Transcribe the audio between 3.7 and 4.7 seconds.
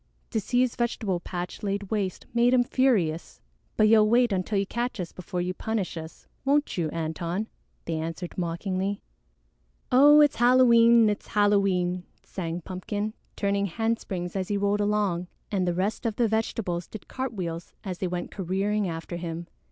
"But you'll wait until you